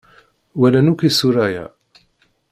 [0.59, 1.65] Walan akk isura-a.